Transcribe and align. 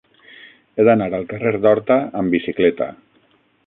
He 0.79 0.85
d'anar 0.87 1.11
al 1.19 1.27
carrer 1.35 1.53
d'Horta 1.67 2.01
amb 2.23 2.39
bicicleta. 2.39 2.93